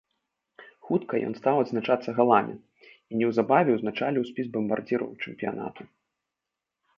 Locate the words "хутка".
0.87-1.15